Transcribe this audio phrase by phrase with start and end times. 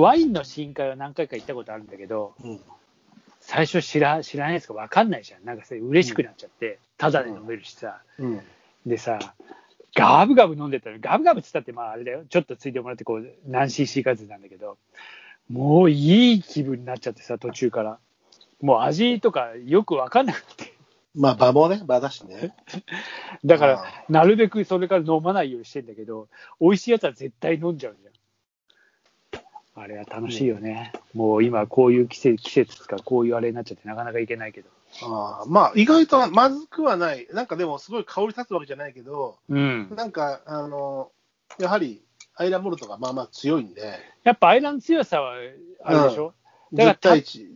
[0.00, 2.60] ワインの試飲会は何回か行ったことあるんだけど、うん。
[3.40, 4.74] 最初知ら知らないやつか？
[4.74, 5.44] 分かんないじゃん。
[5.44, 8.02] なんかさ、嬉しくなっちゃって、ただで飲めるしさ。
[8.18, 8.40] うん。
[8.86, 9.18] でさ、
[9.94, 14.76] ガブガブ飲んでたら、ガブガブっつったって、まああれだよ、ちょっとついてもらって、こう、何 cc かずつなんだけど、
[15.48, 17.98] もういい気分になっちゃってさ、途中から。
[18.60, 20.74] もう味とかよく分かんなくて。
[21.14, 22.54] まあ、場もね、場だしね。
[23.44, 26.28] だからあ、なるべくそれから飲まないようにしてんだけど、
[26.60, 28.12] 美味しいやつは絶対飲んじゃうじゃん。
[29.80, 30.92] あれは楽しいよね。
[31.14, 34.70] もう今、こういう季節季節とか、こういうあれになっちゃって、なかなかいけないけど。
[35.02, 37.26] ああまあ、意外とまずくはない。
[37.32, 39.94] なんかでも、すごい香り立つわけじゃないけど、うん。
[39.94, 41.10] なんか、あの、
[41.58, 42.02] やはり、
[42.34, 45.34] アイラモルトがまあまあ強いんで、やっぱアイラン強さは
[45.82, 46.34] あるでしょ、
[46.72, 47.46] だから10対1、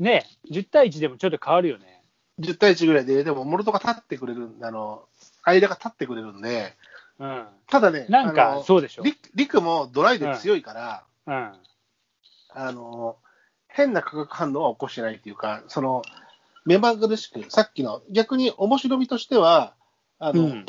[0.00, 2.02] ね10対1でもちょっと変わるよね。
[2.40, 5.04] 10対1ぐらいで、でも、モルトが立ってくれる、あの、
[5.44, 6.74] 間が立ってくれるんで、
[7.20, 7.46] うん。
[7.68, 9.02] ただね、なんかそうでしょ？
[9.04, 11.52] リリクもドライで強いから、うん。
[12.54, 13.16] あの、
[13.68, 16.02] 変な化学反応は起こしてないっていうか、その、
[16.64, 19.74] 目まぐるしく、さっきの、逆に面白みとしては、
[20.18, 20.66] あの、うん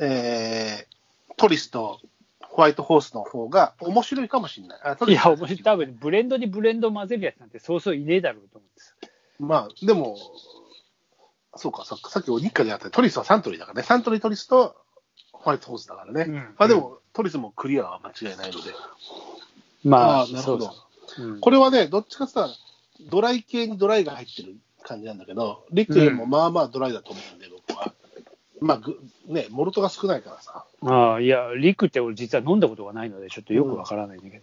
[0.00, 0.96] えー
[1.36, 2.00] トリスと
[2.40, 4.80] ホワイトホースの方が面白いかもしれない。
[4.82, 5.58] あトいや、面白い。
[5.62, 8.96] 多分ブレンドにブレンド混ぜるやつなんてそうそういねえだろうと思うんです。
[9.38, 10.16] まあ、でも、
[11.56, 13.82] そうか、ささっきお日課でやったトリスはサントリーだからね。
[13.82, 14.74] サントリートリスと
[15.32, 16.24] ホワイトホースだからね。
[16.26, 18.70] うんまあでも、トリスもクリアは間違いないので。
[19.84, 20.85] まあ、あーなるほどそ
[21.18, 27.92] うんこれはね、どっちかって言ったら、ドライ系にドライが入ってる感じなんだけど、リクよりもまあまあドライだと思うんで、僕は。
[28.60, 30.64] まあ、ぐね、モルトが少ないからさ。
[30.82, 34.40] ああ、いや、リクって俺実は飲んだことがないので、ちょっとよくわからないんだけ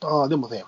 [0.00, 0.08] ど。
[0.08, 0.64] ああ、でもね、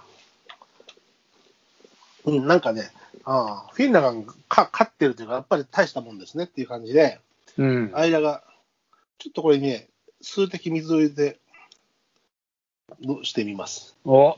[2.24, 2.90] うん、なんかね、
[3.24, 7.20] ああ、フィンラガンが勝ってるというか、やっぱり大したもんですねっていう感じで、
[7.58, 7.92] うん。
[7.94, 8.42] 間が、
[9.18, 9.88] ちょっとこれにね、
[10.20, 11.40] 数滴水を入れて、
[13.00, 13.96] のしてみます？
[14.04, 14.36] お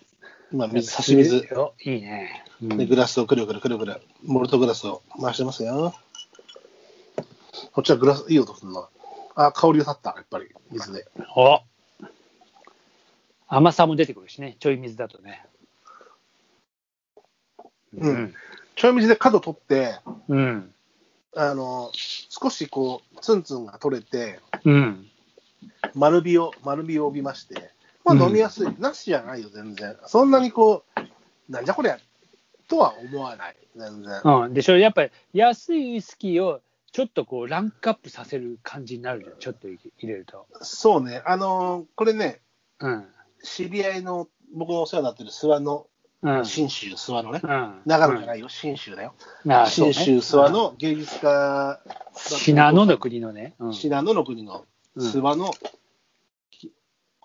[0.53, 1.49] 今、水、差し水。
[1.57, 2.45] おいいね。
[2.63, 5.95] うんで、グラスをくるくるくるくる、モルトグラスを回してますよ。
[7.73, 8.89] こっちはグラス、いい音するな。
[9.35, 11.07] あ、香りが立った、やっぱり、水で。
[11.35, 11.61] お
[13.49, 15.45] 甘さも出てくるしね、ちょい水だとね。
[17.97, 18.35] うん。
[18.77, 19.99] ちょい水で角取って、
[20.29, 20.73] うん。
[21.35, 25.09] あの、少しこう、ツンツンが取れて、うん。
[25.95, 27.71] 丸みを、丸みを帯びまして、
[28.05, 28.69] まあうん飲みやすい。
[28.79, 29.97] なしじゃないよ、全然。
[30.07, 31.99] そんなにこう、なんじゃこりゃ、
[32.69, 34.21] とは思わない、全然。
[34.25, 34.55] うん。
[34.55, 36.61] でしょ、やっぱり安いウイスキーを
[36.93, 40.47] ちょっとこうランクアップさせる感じになるじゃん、ちょっと入れると。
[40.61, 42.41] そうね、あのーこれね、
[42.81, 43.05] うん。
[43.43, 45.87] 知り合いの、僕のお世話になってる諏訪の、
[46.23, 46.45] うん。
[46.45, 47.81] 信州諏訪のね、うん。
[47.87, 49.15] 長野じゃないよ、信州だよ。
[49.67, 51.81] 信ね州諏訪の芸術家、
[52.15, 53.55] 信濃の国のね。
[53.59, 53.75] うん。
[53.75, 54.65] 信濃の国の
[54.97, 55.51] うん諏訪の、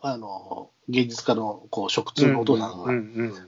[0.01, 2.91] あの、芸術家のこう食通のお父さんが、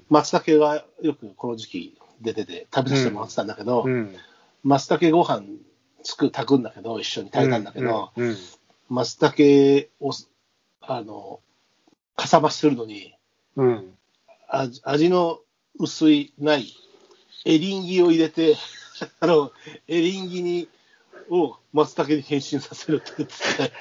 [0.09, 3.85] 松茸がよくこの時期出てて食べさせてもらってたんだけど。
[4.63, 5.43] 松茸ご飯
[6.03, 8.11] つく炊くんだけど、一緒に炊いたんだけど、
[8.89, 10.11] 松茸を、
[10.81, 11.39] あの、
[12.15, 13.15] かさ増しするのに、
[13.55, 13.93] うん。
[14.49, 15.39] 味味の
[15.77, 16.73] 薄い、ない、
[17.45, 18.55] エリンギを入れて、
[19.19, 19.51] あの、
[19.87, 20.67] エリンギに、
[21.29, 23.73] を松茸に変身させるって言ってて、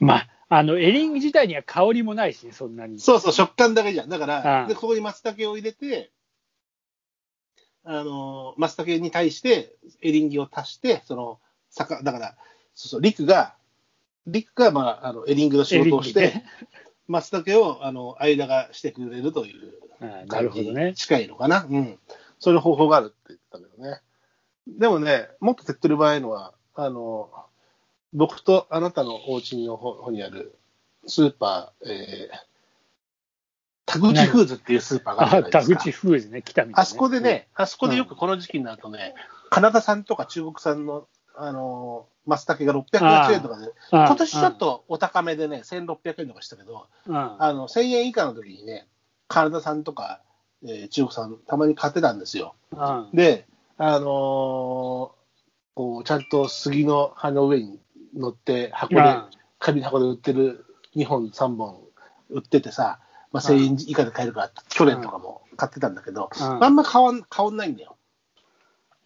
[0.00, 2.98] まあ、あの、エリンギ自体には香りもないしね、そんなに。
[3.00, 4.08] そうそう、食感だけじゃん。
[4.08, 6.10] だかうら、んで、ここに松茸を入れて、
[7.84, 11.38] あの、松茸に対してエリンギを足して、その、
[11.70, 12.36] さか、だから、
[12.74, 13.54] そうそう、リクが、
[14.26, 16.44] リクが、まあ、あの、エリンギの仕事をして、ね
[17.08, 19.72] 松茸を、あの、間がしてくれるという
[20.28, 20.94] 感じほどねに。
[20.94, 21.66] 近いのかな。
[21.68, 21.98] うん。
[22.38, 24.00] そういう方法があるって言ってたけどね。
[24.66, 27.30] でもね、もっと手っ取り早いのは、あの、
[28.12, 30.56] 僕とあなたのお家の方にある
[31.06, 32.48] スーパー、えー、
[33.86, 35.76] 田口フーズっていうスーパーがあるじゃないですか。
[35.76, 36.82] 口フーズね、来たみたいなね。
[36.82, 39.14] あそこでね、あそこでよくこの時期になるとね、
[39.50, 48.86] カナダ産とか中国産の、あのー松茸が680円とかで、うん、今年ちょっとお高めでね、1600円とかしたけど、うん、うんあの1000円以下の時にね、
[49.28, 50.20] カナダ産とか、
[50.62, 52.54] えー中国産、たまに買ってたんですよ。
[52.72, 53.46] うんで、
[53.78, 55.18] あのー
[55.74, 57.78] こうちゃんと杉の葉の上に
[58.14, 59.16] 乗って、箱で、
[59.58, 60.64] 紙の箱で売ってる
[60.96, 61.80] 2本、3本
[62.30, 63.00] 売っててさ、
[63.32, 67.96] まあ、1000円以下で買えるから、去年とかも買ってたんだけど、うんあんま変わん変わんないんだよ。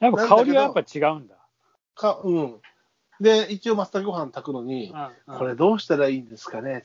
[0.01, 1.37] やっぱ香りはやっぱ違うんだ。
[1.95, 2.57] かうん、
[3.21, 4.93] で、一応、松茸ご飯炊くのに、
[5.27, 6.85] うんこれどうしたらいいんですかね、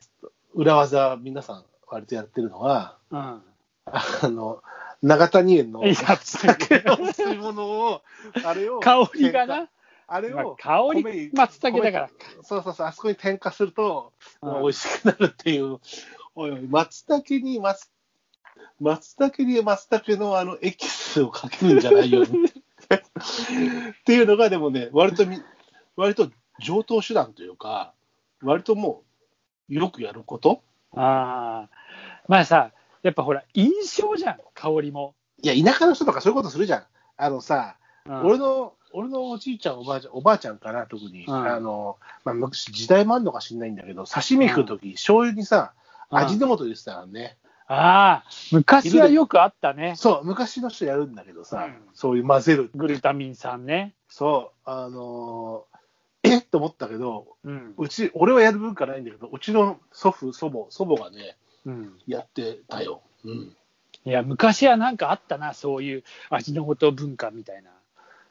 [0.54, 3.18] 裏技、皆さん、割とやってるのは、うん。
[3.20, 3.42] あ
[4.22, 4.62] の、
[5.02, 8.02] 長谷園のいや松茸の吸い物を、
[8.44, 9.68] あれを、香りがな。
[10.08, 12.10] あれを、まあ香り、松茸だから。
[12.42, 14.12] そうそうそう、あそこに添加すると、
[14.42, 15.78] うんまあ美味しくなるっていう
[16.34, 17.90] おいおい、松茸に松、
[18.80, 22.22] 松茸に松茸のあのエキスをかけるんじゃないよ。
[22.24, 22.26] っ
[24.04, 25.42] ていうのが、でもね、割とみ、
[25.96, 27.92] 割と上等手段というか、
[28.42, 29.02] 割とも
[29.68, 30.62] う、よくやること？
[30.94, 31.70] ああ。
[32.28, 32.72] まあさ、
[33.02, 35.14] やっぱほら、印象じゃん、香りも。
[35.42, 36.86] いや、田舎の人とかそういうことするじゃん。
[37.16, 37.76] あのさ、
[38.08, 41.24] うん俺の、俺のおじいちゃん、おばあちゃん、おばあちゃんかな、特に。
[41.26, 47.36] うんあの、まあ、昔時代もあるのか知んないんだけど、刺身食うとき、醤油にさ、うん味の素入れてたからね。
[47.66, 49.92] ああ、昔はよくあったね。
[49.94, 52.70] そう、昔の人やるんだけどさ、うんそういう混ぜる。
[52.74, 53.94] グルタミン酸ね。
[54.08, 55.78] そう、あのー
[56.30, 56.38] え？
[56.38, 57.74] っと思ったけど、うん。
[57.76, 61.98] うち、俺はやる文化ないんだけど、うちの祖父、祖母、祖母がね、うん。
[62.06, 63.02] やってたよ。
[63.24, 63.54] うん。
[64.04, 67.70] いや、昔はなんかあったな、そういう味の素文化みたいな。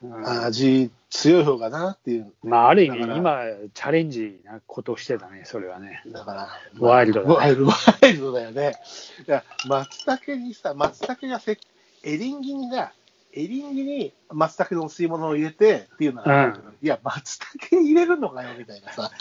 [0.04, 2.34] うん味強い方がなっていう。
[2.44, 6.04] まあ、ある意味、今、チャレンジなことをしてたね、それはね。
[6.08, 6.50] だから、
[6.80, 8.74] ワイルドだねワイルドワイルドだよね。
[9.28, 11.58] いや、松茸にさ、松茸がせ、
[12.04, 12.92] エリンギにが、
[13.34, 19.12] エリンギに松茸のお吸い物を入れてっていうのがあるけど、いや、松茸に入れるのかよみたいなさ。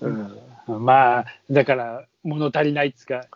[0.00, 0.84] うん。
[0.84, 3.26] まあ、だから、物足りないっつうか、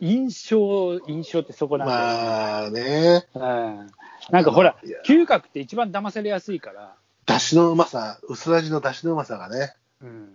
[0.00, 3.26] 印象、印象ってそこなんだまあね、よね。
[3.34, 3.90] うん。
[4.30, 4.76] なんかほら
[5.06, 6.96] 嗅覚って一番騙されやすいから、
[7.26, 9.74] だしのうまさ、薄味のだしのうまさがね。
[10.00, 10.28] うん。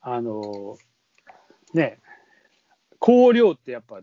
[0.00, 0.76] あの、
[1.72, 1.98] ね、
[3.00, 4.00] 香料ってやっぱ、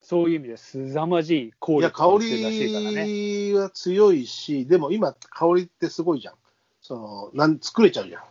[0.00, 2.24] そういう意味ですざまじい香料いや、香らし
[2.66, 3.06] いからね。
[3.06, 6.34] りは強いし、でも今、香りってすごいじゃん。
[6.80, 8.22] その、なん作れちゃうじゃん。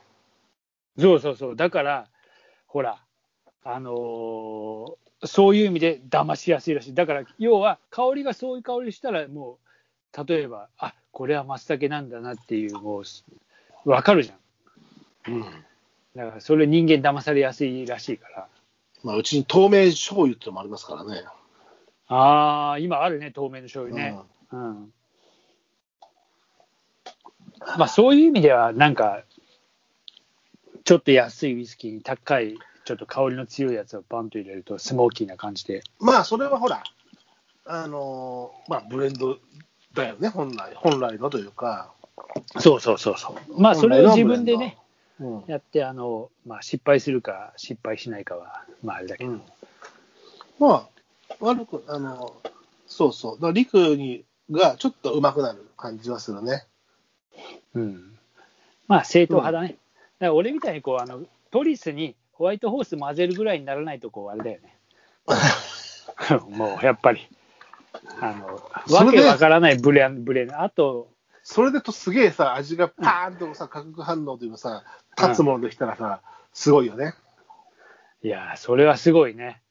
[0.99, 1.55] そうそうそう。
[1.55, 2.07] だから、
[2.65, 3.03] ほら、
[3.63, 6.93] あのーそういう意味で騙しやすいらしい。
[6.93, 9.59] だから、要は、香りがそういう香りしたら、も
[10.17, 15.33] う、例えば、あこれは松茸なんだなっていう、もう、わかるじゃん。
[15.33, 15.41] うん。
[16.15, 18.47] だから、それ人間騙されやすいらしいから。
[19.03, 21.23] まあ、うちに透明醤油ってのもありますからね。
[22.07, 24.19] ああ、今あるね、透明の醤油ね。
[24.51, 24.93] うん。
[27.77, 29.23] まあ、そういう意味では、なんか、
[30.83, 35.83] ちょっと安いウイスキーに高い、ちょっと香りの強いやつをバンと入れると、スモーキーな感じで。
[35.99, 36.83] まあ、それはほら、
[37.65, 39.37] あのーまあ、ブレンド
[39.93, 41.93] だよね、本来、本来のというか。
[42.59, 43.61] そうそうそうそう。
[43.61, 44.77] まあ、それを自分でね、
[45.19, 45.43] うん。
[45.47, 49.31] やって、あの、まあ、失敗するか、失敗しないかは、まあ、あれだけど。
[49.31, 49.41] うん、
[50.59, 50.89] ま
[51.29, 52.35] あ、悪く、あの、
[52.87, 53.35] そうそう。
[53.35, 56.65] だから、陸にがちょっと上手くなる感じはするね。
[57.73, 58.17] うん。
[58.87, 59.69] まあ、正統派だね。
[59.69, 59.77] だか
[60.27, 64.75] ら俺みたいに、こう、あの、トリスにホワイトホース混ぜるぐらいにならないと、こう、あれだよね。
[66.57, 67.27] もう、やっぱり。
[68.19, 68.59] あの、
[68.95, 70.59] わけわからないブレン、ブレン。
[70.59, 71.07] あと、
[71.43, 74.83] それでとすげえさ、味がパーンとさ、化学反応というかさ、
[75.15, 76.21] 立つものできたらさ、
[76.51, 77.13] すごいよね。
[78.23, 79.61] いやー、それはすごいね。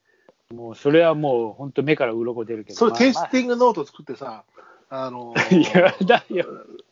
[0.55, 2.79] もう、それはもう、本当目から鱗出るけど。
[2.79, 4.45] それまあテイスティングノート作ってさ、
[4.91, 6.47] あのまあいや、だよ。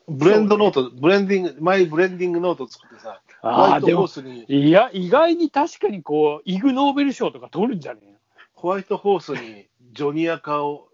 [0.07, 8.19] ブレンドノート、ブレンディング、マイブレンディングノート作ってさ、ホワイトああでもホースに、いや、意外に確かにこう、イグ・ノーベル賞とか取るんじゃねえの
[8.55, 10.89] ホワイトホースにジョニアカを、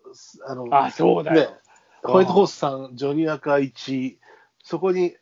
[0.46, 1.50] あの、あ、そうだよ。
[1.50, 1.56] ね
[2.02, 4.16] ホワイトホースさん、ジョニアカ1、
[4.62, 5.14] そこに、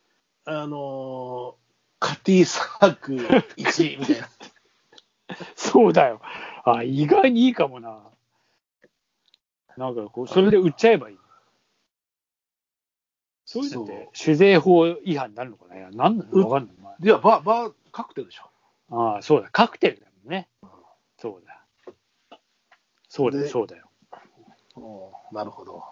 [0.45, 1.63] あのー
[1.99, 4.27] カティサーク1みたいな。
[5.55, 6.19] そうだよ。
[6.65, 8.01] あ、意外にいいかもな。
[9.77, 11.17] なんかこう、それで売っちゃえばいい。
[13.53, 15.89] そういうのって、酒税法違反になるのかな？
[15.91, 16.75] なんなのわかんない。
[16.81, 18.49] まいや、バー、バー、カクテルでしょ。
[18.89, 20.47] あああ、そうだ、カクテルだもんね。
[21.19, 22.37] そうだ。
[23.07, 23.89] そうだよ、でそうだよ。
[24.75, 24.79] う
[25.33, 25.83] んなるほど。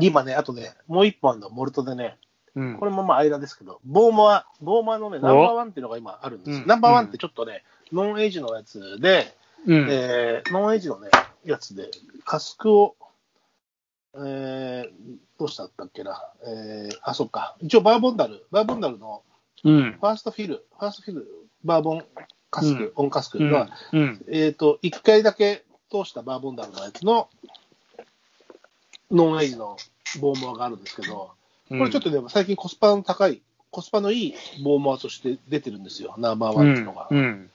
[0.00, 2.18] 今ね、あとね、もう一本のモルトでね、
[2.54, 6.56] うんこれもまあ間ですけど、ボーモア、ボーモアのね、ナンバーワンっていうのが今あるんですよ。
[6.58, 9.34] うんナンバーワンってちょっとね、ノンエイジのやつで、
[9.66, 9.88] うん。
[9.90, 11.08] えーノンエイジのね、
[11.44, 11.90] やつで、
[12.24, 12.99] カスクを、えー、
[15.40, 19.22] どうしたんだっけな、えー、あ、そっか、一応バーボンダル、バーボンダルの
[19.64, 19.92] うん。
[19.92, 21.26] ファーストフィル、ファーストフィル、
[21.64, 22.04] バーボン
[22.50, 22.92] カスク、うん。
[22.96, 23.50] オンカスクうん。
[23.50, 24.24] が、うん。
[24.30, 27.30] えっ、と、一回だけ通したバーボンダルのやつの、
[29.10, 29.78] ノンエイジの
[30.20, 31.30] ボーモアがあるんですけど、
[31.70, 37.08] これちょっとね、最近コスパの高い、コスパのいいボーモアとして出てるんですよ、ナンバーワンっていうのが。
[37.10, 37.18] うん。
[37.18, 37.50] うん。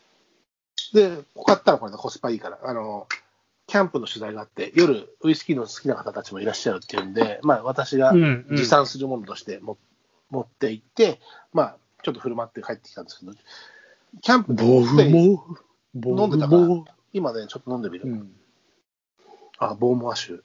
[0.93, 3.07] で、買ったらこれね、コスパいいから、あの、
[3.75, 9.77] キャンプの取材があって、夜、ウイスキーの好きな方たちもいらっしゃるっていうんで、まあ、私が持参するものとしても、
[10.29, 11.19] 持って行って、
[11.51, 13.33] まあ、ちょっと振る舞って帰ってきたんですけど、
[14.21, 14.77] キャンプで飲
[16.27, 18.09] んでたからボ今ね、ちょっと飲んでみる。
[18.09, 18.31] うん。
[19.57, 20.39] あ、ボーモア酒。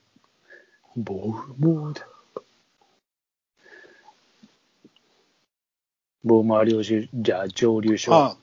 [0.97, 2.05] ボモだ。
[6.25, 8.13] ボーマー領収、じゃあ上流症。
[8.13, 8.35] あ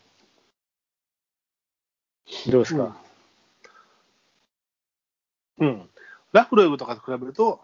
[2.51, 2.97] どうですか、
[5.59, 5.89] うん。
[6.39, 7.61] ラフロイブとかと比べると、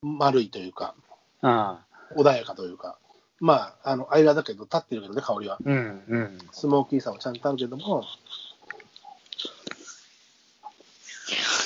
[0.00, 0.94] 丸いというか、
[1.42, 2.98] ああ穏やかというか、
[3.40, 5.58] まあ、あの、間だけど、立ってるけどね、香りは。
[5.62, 6.38] うんうん。
[6.50, 8.06] スモーキーさはちゃんとあるけども、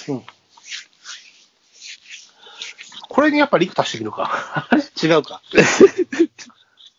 [0.08, 0.22] うん。
[3.08, 4.68] これにやっぱリク足してみるか。
[5.00, 5.40] 違うか。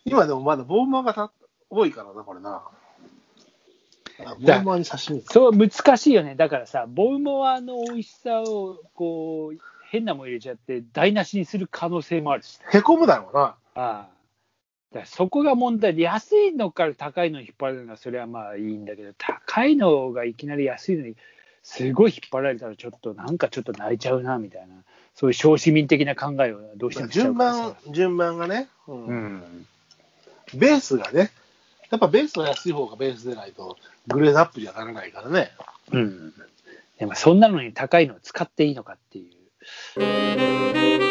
[0.05, 1.31] 今でもまだボーマーがた
[1.69, 2.63] 多いからな、これな。
[4.25, 5.21] あボーマーに刺身。
[5.21, 6.35] そう、難しいよね。
[6.35, 9.57] だからさ、ボウモアの美味しさを、こう、
[9.89, 12.59] 変なもん入れちゃって、台無しにする可能性もあるし。
[12.71, 13.41] へこむだろうな。
[13.43, 14.07] ああ。
[14.93, 21.15] だそこが問題で、安いのから高いのに引っ張られるのは、それはまあいいんだけど、高いのがいきなり安いのに、
[21.61, 24.75] すごい引っ張られたら、ちょっとなんかちょっと泣いちゃうな、みたいな、
[25.13, 29.67] そういう小市民的な考えをどうしても順番、順番がね、うんうん。
[30.55, 31.31] ベースがね、
[31.89, 33.77] やっぱベースの安い方がベースでないと、
[34.07, 35.51] グレードアップにはならないからね。
[35.91, 36.33] うん。
[36.99, 41.08] でも、そんなのに高いのを使っていいのかっていう。